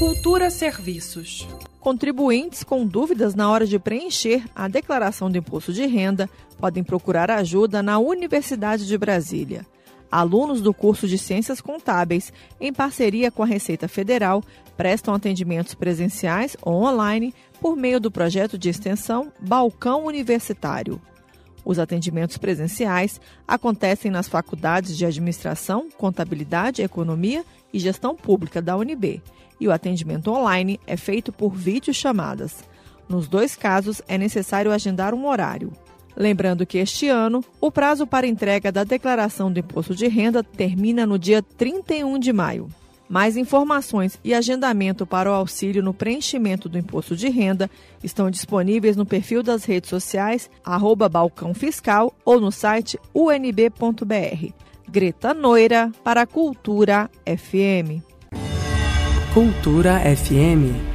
Cultura 0.00 0.48
Serviços. 0.48 1.46
Contribuintes 1.78 2.64
com 2.64 2.86
dúvidas 2.86 3.34
na 3.34 3.50
hora 3.50 3.66
de 3.66 3.78
preencher 3.78 4.42
a 4.56 4.66
declaração 4.66 5.30
do 5.30 5.36
imposto 5.36 5.74
de 5.74 5.84
renda 5.84 6.26
podem 6.58 6.82
procurar 6.82 7.30
ajuda 7.30 7.82
na 7.82 7.98
Universidade 7.98 8.86
de 8.86 8.96
Brasília. 8.96 9.66
Alunos 10.10 10.62
do 10.62 10.72
curso 10.72 11.06
de 11.06 11.18
Ciências 11.18 11.60
Contábeis, 11.60 12.32
em 12.58 12.72
parceria 12.72 13.30
com 13.30 13.42
a 13.42 13.46
Receita 13.46 13.86
Federal, 13.88 14.42
prestam 14.74 15.12
atendimentos 15.12 15.74
presenciais 15.74 16.56
ou 16.62 16.82
online 16.82 17.34
por 17.60 17.76
meio 17.76 18.00
do 18.00 18.10
projeto 18.10 18.56
de 18.56 18.70
extensão 18.70 19.30
Balcão 19.38 20.06
Universitário. 20.06 20.98
Os 21.70 21.78
atendimentos 21.78 22.36
presenciais 22.36 23.20
acontecem 23.46 24.10
nas 24.10 24.26
faculdades 24.26 24.98
de 24.98 25.06
Administração, 25.06 25.86
Contabilidade, 25.96 26.82
Economia 26.82 27.44
e 27.72 27.78
Gestão 27.78 28.16
Pública 28.16 28.60
da 28.60 28.76
UNB, 28.76 29.22
e 29.60 29.68
o 29.68 29.70
atendimento 29.70 30.32
online 30.32 30.80
é 30.84 30.96
feito 30.96 31.32
por 31.32 31.54
videochamadas. 31.54 32.64
Nos 33.08 33.28
dois 33.28 33.54
casos, 33.54 34.02
é 34.08 34.18
necessário 34.18 34.72
agendar 34.72 35.14
um 35.14 35.28
horário. 35.28 35.70
Lembrando 36.16 36.66
que 36.66 36.78
este 36.78 37.08
ano, 37.08 37.40
o 37.60 37.70
prazo 37.70 38.04
para 38.04 38.26
entrega 38.26 38.72
da 38.72 38.82
declaração 38.82 39.52
do 39.52 39.60
imposto 39.60 39.94
de 39.94 40.08
renda 40.08 40.42
termina 40.42 41.06
no 41.06 41.20
dia 41.20 41.40
31 41.40 42.18
de 42.18 42.32
maio. 42.32 42.68
Mais 43.10 43.36
informações 43.36 44.16
e 44.22 44.32
agendamento 44.32 45.04
para 45.04 45.28
o 45.28 45.34
auxílio 45.34 45.82
no 45.82 45.92
preenchimento 45.92 46.68
do 46.68 46.78
imposto 46.78 47.16
de 47.16 47.28
renda 47.28 47.68
estão 48.04 48.30
disponíveis 48.30 48.96
no 48.96 49.04
perfil 49.04 49.42
das 49.42 49.64
redes 49.64 49.90
sociais 49.90 50.48
arroba 50.64 51.08
Balcão 51.08 51.52
Fiscal 51.52 52.14
ou 52.24 52.40
no 52.40 52.52
site 52.52 52.96
unb.br. 53.12 54.52
Greta 54.88 55.34
Noira 55.34 55.90
para 56.04 56.24
Cultura 56.24 57.10
FM. 57.26 58.00
Cultura 59.34 60.00
FM 60.16 60.89